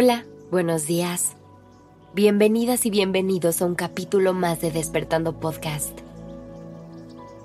Hola, 0.00 0.24
buenos 0.52 0.86
días. 0.86 1.32
Bienvenidas 2.14 2.86
y 2.86 2.90
bienvenidos 2.90 3.60
a 3.60 3.66
un 3.66 3.74
capítulo 3.74 4.32
más 4.32 4.60
de 4.60 4.70
Despertando 4.70 5.40
Podcast. 5.40 5.90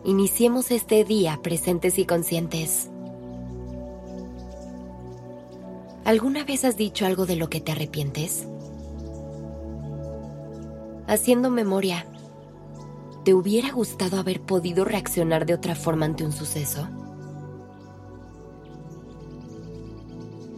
Iniciemos 0.06 0.70
este 0.70 1.04
día 1.04 1.40
presentes 1.42 1.98
y 1.98 2.06
conscientes. 2.06 2.92
¿Alguna 6.06 6.44
vez 6.44 6.64
has 6.64 6.78
dicho 6.78 7.08
algo 7.08 7.26
de 7.26 7.38
lo 7.38 7.50
que 7.50 7.60
te 7.60 7.72
arrepientes? 7.72 8.48
Haciendo 11.08 11.50
memoria, 11.50 12.06
¿te 13.26 13.34
hubiera 13.34 13.72
gustado 13.72 14.20
haber 14.20 14.42
podido 14.42 14.86
reaccionar 14.86 15.48
de 15.48 15.56
otra 15.56 15.74
forma 15.74 16.06
ante 16.06 16.24
un 16.24 16.32
suceso? 16.32 16.88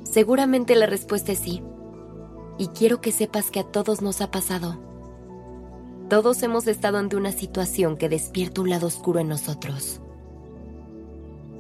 Seguramente 0.04 0.76
la 0.76 0.88
respuesta 0.88 1.32
es 1.32 1.40
sí 1.40 1.64
y 2.58 2.68
quiero 2.68 3.02
que 3.02 3.12
sepas 3.12 3.52
que 3.52 3.60
a 3.60 3.64
todos 3.64 4.02
nos 4.02 4.22
ha 4.22 4.32
pasado. 4.32 4.78
Todos 6.10 6.42
hemos 6.44 6.68
estado 6.68 6.98
ante 6.98 7.16
una 7.16 7.32
situación 7.32 7.98
que 7.98 8.10
despierta 8.10 8.62
un 8.62 8.70
lado 8.70 8.88
oscuro 8.88 9.20
en 9.20 9.28
nosotros, 9.28 10.02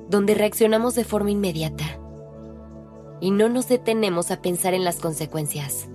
donde 0.09 0.35
reaccionamos 0.35 0.95
de 0.95 1.03
forma 1.03 1.31
inmediata 1.31 1.85
y 3.19 3.31
no 3.31 3.49
nos 3.49 3.67
detenemos 3.67 4.29
a 4.31 4.41
pensar 4.41 4.73
en 4.73 4.83
las 4.83 4.97
consecuencias. 4.97 5.87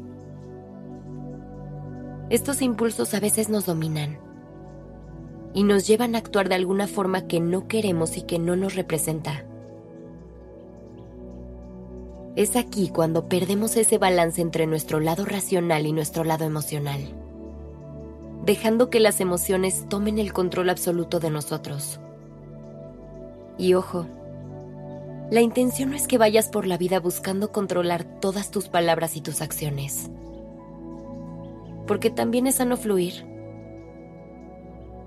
Estos 2.29 2.63
impulsos 2.63 3.15
a 3.15 3.21
veces 3.21 3.49
nos 3.49 3.67
dominan 3.67 4.19
y 5.53 5.65
nos 5.65 5.87
llevan 5.87 6.15
a 6.15 6.19
actuar 6.19 6.49
de 6.49 6.55
alguna 6.55 6.87
forma 6.87 7.27
que 7.27 7.41
no 7.41 7.67
queremos 7.67 8.17
y 8.17 8.23
que 8.23 8.39
no 8.39 8.57
nos 8.57 8.75
representa. 8.75 9.45
Es 12.37 12.55
aquí 12.55 12.91
cuando 12.91 13.29
perdemos 13.29 13.77
ese 13.77 13.99
balance 13.99 14.41
entre 14.41 14.69
nuestro 14.69 15.01
lado 15.01 15.25
racional 15.25 15.85
y 15.87 15.93
nuestro 15.93 16.23
lado 16.23 16.45
emocional, 16.45 17.01
dejando 18.45 18.89
que 18.89 19.01
las 19.01 19.21
emociones 19.21 19.89
tomen 19.89 20.21
el 20.21 20.33
control 20.33 20.71
absoluto 20.71 21.19
de 21.19 21.31
nosotros. 21.31 21.99
Y 23.59 23.75
ojo, 23.75 24.07
la 25.33 25.41
intención 25.41 25.91
no 25.91 25.97
es 25.97 26.07
que 26.07 26.19
vayas 26.19 26.49
por 26.49 26.69
la 26.69 26.79
vida 26.79 27.01
buscando 27.01 27.51
controlar 27.51 28.05
todas 28.05 28.53
tus 28.53 28.69
palabras 28.69 29.17
y 29.17 29.21
tus 29.23 29.43
acciones, 29.43 30.09
porque 31.89 32.11
también 32.11 32.47
es 32.47 32.57
sano 32.57 32.77
fluir. 32.77 33.27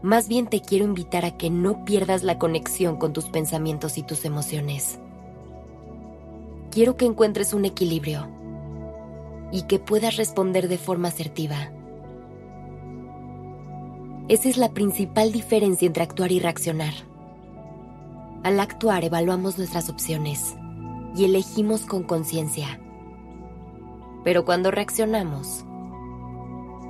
Más 0.02 0.28
bien 0.28 0.48
te 0.48 0.60
quiero 0.60 0.84
invitar 0.84 1.24
a 1.24 1.38
que 1.38 1.50
no 1.50 1.86
pierdas 1.86 2.24
la 2.24 2.38
conexión 2.38 2.98
con 2.98 3.14
tus 3.14 3.30
pensamientos 3.30 3.98
y 3.98 4.04
tus 4.04 4.26
emociones 4.26 5.00
quiero 6.74 6.98
que 6.98 7.06
encuentres 7.06 7.54
un 7.54 7.66
equilibrio 7.66 8.28
y 9.52 9.64
que 9.64 9.78
puedas 9.78 10.18
responder 10.18 10.68
de 10.68 10.80
forma 10.80 11.10
asertiva. 11.10 11.72
Esa 14.28 14.50
es 14.50 14.58
la 14.58 14.74
principal 14.74 15.32
diferencia 15.32 15.86
entre 15.86 16.02
actuar 16.02 16.32
y 16.32 16.40
reaccionar. 16.40 16.94
Al 18.42 18.60
actuar 18.60 19.04
evaluamos 19.04 19.60
nuestras 19.60 19.88
opciones 19.90 20.56
y 21.16 21.26
elegimos 21.26 21.82
con 21.82 22.02
conciencia. 22.02 22.80
Pero 24.24 24.44
cuando 24.44 24.72
reaccionamos, 24.72 25.66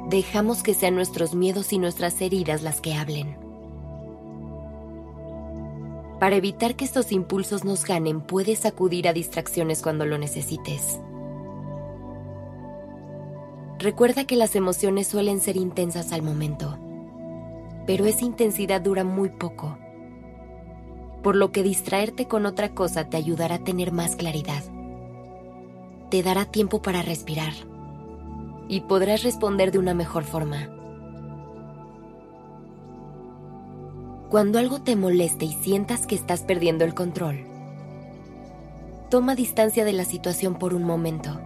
dejamos 0.09 0.63
que 0.63 0.73
sean 0.73 0.95
nuestros 0.95 1.35
miedos 1.35 1.73
y 1.73 1.77
nuestras 1.77 2.21
heridas 2.21 2.61
las 2.61 2.79
que 2.79 2.93
hablen. 2.93 3.35
Para 6.23 6.37
evitar 6.37 6.77
que 6.77 6.85
estos 6.85 7.11
impulsos 7.11 7.65
nos 7.65 7.83
ganen, 7.83 8.21
puedes 8.21 8.65
acudir 8.65 9.09
a 9.09 9.11
distracciones 9.11 9.81
cuando 9.81 10.05
lo 10.05 10.17
necesites. 10.17 11.01
Recuerda 13.77 14.23
que 14.23 14.37
las 14.37 14.55
emociones 14.55 15.07
suelen 15.07 15.41
ser 15.41 15.57
intensas 15.57 16.13
al 16.13 16.21
momento, 16.21 16.79
pero 17.85 18.05
esa 18.05 18.23
intensidad 18.23 18.79
dura 18.79 19.03
muy 19.03 19.31
poco, 19.31 19.77
por 21.23 21.35
lo 21.35 21.51
que 21.51 21.61
distraerte 21.61 22.25
con 22.25 22.45
otra 22.45 22.73
cosa 22.73 23.09
te 23.09 23.17
ayudará 23.17 23.55
a 23.55 23.63
tener 23.65 23.91
más 23.91 24.15
claridad. 24.15 24.63
Te 26.09 26.23
dará 26.23 26.45
tiempo 26.45 26.81
para 26.81 27.01
respirar 27.01 27.51
y 28.69 28.79
podrás 28.79 29.23
responder 29.23 29.73
de 29.73 29.79
una 29.79 29.93
mejor 29.93 30.23
forma. 30.23 30.82
Cuando 34.33 34.57
algo 34.57 34.81
te 34.81 34.95
moleste 34.95 35.45
y 35.45 35.53
sientas 35.53 36.07
que 36.07 36.15
estás 36.15 36.41
perdiendo 36.41 36.85
el 36.85 36.95
control, 36.95 37.45
toma 39.11 39.35
distancia 39.35 39.85
de 39.85 39.93
la 39.93 40.05
situación 40.05 40.55
por 40.55 40.73
un 40.73 40.83
momento. 40.83 41.39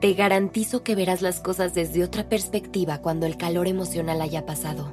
Te 0.00 0.14
garantizo 0.14 0.82
que 0.82 0.96
verás 0.96 1.22
las 1.22 1.38
cosas 1.38 1.72
desde 1.72 2.02
otra 2.02 2.28
perspectiva 2.28 2.98
cuando 2.98 3.26
el 3.26 3.36
calor 3.36 3.68
emocional 3.68 4.20
haya 4.20 4.44
pasado. 4.44 4.92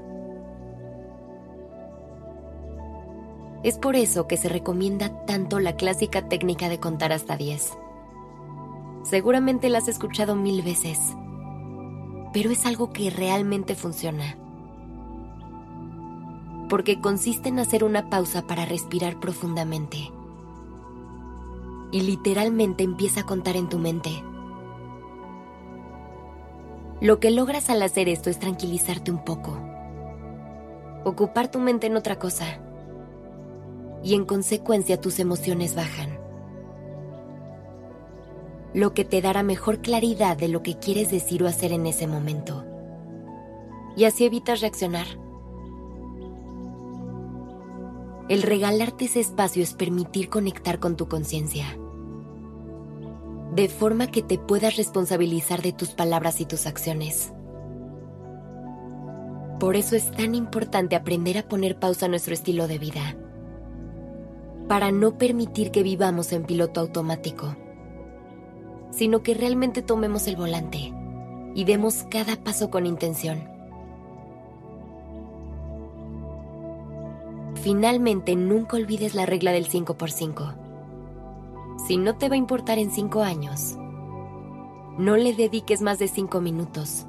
Es 3.64 3.80
por 3.80 3.96
eso 3.96 4.28
que 4.28 4.38
se 4.38 4.48
recomienda 4.48 5.26
tanto 5.26 5.60
la 5.60 5.76
clásica 5.76 6.30
técnica 6.30 6.70
de 6.70 6.80
contar 6.80 7.14
hasta 7.14 7.36
10. 7.36 7.80
Seguramente 9.06 9.70
la 9.70 9.80
has 9.80 9.88
escuchado 9.88 10.36
mil 10.36 10.62
veces, 10.62 11.00
pero 12.32 12.52
es 12.52 12.64
algo 12.68 12.94
que 12.94 13.10
realmente 13.10 13.74
funciona 13.74 14.38
porque 16.70 17.00
consiste 17.00 17.50
en 17.50 17.60
hacer 17.60 17.84
una 17.84 18.10
pausa 18.10 18.48
para 18.48 18.66
respirar 18.66 19.20
profundamente. 19.20 20.12
Y 21.92 22.02
literalmente 22.02 22.84
empieza 22.84 23.22
a 23.22 23.26
contar 23.26 23.56
en 23.56 23.70
tu 23.70 23.80
mente. 23.80 24.10
Lo 27.02 27.20
que 27.20 27.32
logras 27.32 27.70
al 27.70 27.82
hacer 27.82 28.10
esto 28.10 28.30
es 28.30 28.40
tranquilizarte 28.40 29.12
un 29.12 29.24
poco, 29.24 29.58
ocupar 31.04 31.52
tu 31.52 31.60
mente 31.60 31.88
en 31.88 31.98
otra 31.98 32.18
cosa, 32.18 32.60
y 34.04 34.16
en 34.16 34.26
consecuencia 34.26 35.00
tus 35.00 35.20
emociones 35.20 35.76
bajan. 35.76 36.18
Lo 38.74 38.94
que 38.94 39.06
te 39.06 39.22
dará 39.22 39.44
mejor 39.44 39.80
claridad 39.80 40.38
de 40.38 40.48
lo 40.48 40.64
que 40.64 40.78
quieres 40.78 41.12
decir 41.12 41.44
o 41.44 41.48
hacer 41.48 41.72
en 41.72 41.86
ese 41.86 42.08
momento. 42.08 42.66
Y 43.96 44.06
así 44.06 44.26
evitas 44.26 44.62
reaccionar 44.62 45.25
el 48.28 48.42
regalarte 48.42 49.06
ese 49.06 49.20
espacio 49.20 49.62
es 49.62 49.74
permitir 49.74 50.30
conectar 50.30 50.80
con 50.80 50.96
tu 50.96 51.08
conciencia, 51.08 51.78
de 53.54 53.70
forma 53.70 54.08
que 54.08 54.24
te 54.24 54.40
puedas 54.40 54.78
responsabilizar 54.78 55.62
de 55.62 55.74
tus 55.74 55.90
palabras 55.92 56.42
y 56.42 56.46
tus 56.46 56.66
acciones. 56.66 57.34
Por 59.60 59.76
eso 59.76 59.96
es 59.96 60.12
tan 60.12 60.34
importante 60.34 60.96
aprender 60.96 61.38
a 61.38 61.48
poner 61.48 61.80
pausa 61.80 62.08
a 62.08 62.10
nuestro 62.10 62.34
estilo 62.34 62.68
de 62.68 62.80
vida, 62.80 63.16
para 64.68 64.92
no 64.92 65.20
permitir 65.20 65.70
que 65.70 65.84
vivamos 65.84 66.34
en 66.34 66.46
piloto 66.46 66.82
automático, 66.82 67.56
sino 68.90 69.22
que 69.22 69.36
realmente 69.36 69.84
tomemos 69.84 70.26
el 70.28 70.36
volante 70.36 70.92
y 71.54 71.64
demos 71.64 72.06
cada 72.10 72.44
paso 72.44 72.72
con 72.72 72.88
intención. 72.88 73.55
Finalmente, 77.66 78.36
nunca 78.36 78.78
olvides 78.78 79.16
la 79.16 79.26
regla 79.26 79.52
del 79.52 79.68
5x5. 79.68 80.54
Si 81.88 81.98
no 81.98 82.16
te 82.16 82.30
va 82.30 82.36
a 82.36 82.38
importar 82.38 82.78
en 82.78 82.92
5 82.92 83.24
años, 83.24 83.76
no 85.00 85.18
le 85.18 85.34
dediques 85.34 85.82
más 85.82 85.98
de 85.98 86.08
5 86.08 86.42
minutos. 86.42 87.08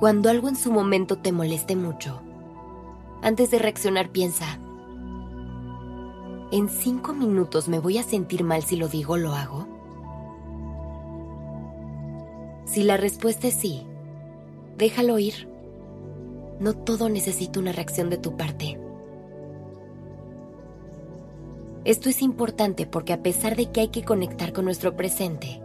Cuando 0.00 0.30
algo 0.30 0.48
en 0.48 0.56
su 0.56 0.72
momento 0.72 1.18
te 1.18 1.30
moleste 1.30 1.76
mucho, 1.76 2.22
antes 3.20 3.50
de 3.50 3.58
reaccionar 3.58 4.08
piensa, 4.08 4.46
¿en 6.52 6.70
5 6.70 7.12
minutos 7.12 7.68
me 7.68 7.80
voy 7.80 7.98
a 7.98 8.02
sentir 8.02 8.44
mal 8.44 8.62
si 8.62 8.76
lo 8.76 8.88
digo 8.88 9.12
o 9.12 9.18
lo 9.18 9.34
hago? 9.34 9.68
Si 12.64 12.82
la 12.82 12.96
respuesta 12.96 13.48
es 13.48 13.54
sí, 13.56 13.86
déjalo 14.78 15.18
ir. 15.18 15.55
No 16.58 16.72
todo 16.72 17.08
necesita 17.08 17.60
una 17.60 17.72
reacción 17.72 18.08
de 18.08 18.16
tu 18.16 18.36
parte. 18.36 18.78
Esto 21.84 22.08
es 22.08 22.22
importante 22.22 22.86
porque 22.86 23.12
a 23.12 23.22
pesar 23.22 23.56
de 23.56 23.70
que 23.70 23.80
hay 23.80 23.88
que 23.88 24.04
conectar 24.04 24.52
con 24.52 24.64
nuestro 24.64 24.96
presente, 24.96 25.60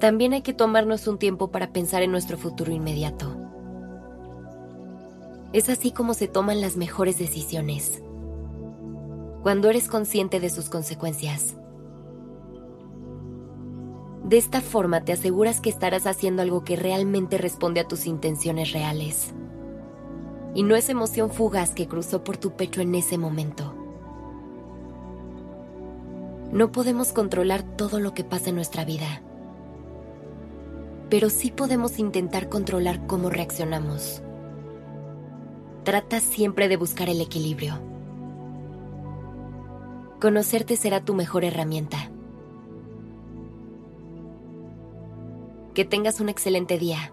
también 0.00 0.32
hay 0.32 0.42
que 0.42 0.52
tomarnos 0.52 1.06
un 1.06 1.16
tiempo 1.18 1.50
para 1.50 1.72
pensar 1.72 2.02
en 2.02 2.10
nuestro 2.10 2.36
futuro 2.36 2.72
inmediato. 2.72 3.36
Es 5.52 5.68
así 5.68 5.92
como 5.92 6.12
se 6.12 6.28
toman 6.28 6.60
las 6.60 6.76
mejores 6.76 7.18
decisiones, 7.18 8.02
cuando 9.42 9.70
eres 9.70 9.86
consciente 9.86 10.40
de 10.40 10.50
sus 10.50 10.68
consecuencias. 10.68 11.56
De 14.24 14.38
esta 14.38 14.60
forma 14.60 15.04
te 15.04 15.12
aseguras 15.12 15.60
que 15.60 15.70
estarás 15.70 16.06
haciendo 16.06 16.42
algo 16.42 16.64
que 16.64 16.74
realmente 16.74 17.38
responde 17.38 17.80
a 17.80 17.88
tus 17.88 18.06
intenciones 18.06 18.72
reales 18.72 19.32
y 20.54 20.62
no 20.62 20.76
es 20.76 20.88
emoción 20.88 21.30
fugaz 21.30 21.74
que 21.74 21.88
cruzó 21.88 22.24
por 22.24 22.36
tu 22.36 22.52
pecho 22.52 22.80
en 22.80 22.94
ese 22.94 23.18
momento. 23.18 23.74
No 26.52 26.70
podemos 26.70 27.12
controlar 27.12 27.62
todo 27.62 27.98
lo 27.98 28.12
que 28.12 28.24
pasa 28.24 28.50
en 28.50 28.56
nuestra 28.56 28.84
vida, 28.84 29.22
pero 31.08 31.30
sí 31.30 31.50
podemos 31.50 31.98
intentar 31.98 32.48
controlar 32.48 33.06
cómo 33.06 33.30
reaccionamos. 33.30 34.22
Trata 35.84 36.20
siempre 36.20 36.68
de 36.68 36.76
buscar 36.76 37.08
el 37.08 37.20
equilibrio. 37.20 37.74
Conocerte 40.20 40.76
será 40.76 41.04
tu 41.04 41.14
mejor 41.14 41.44
herramienta. 41.44 42.10
Que 45.74 45.84
tengas 45.84 46.20
un 46.20 46.28
excelente 46.28 46.78
día. 46.78 47.12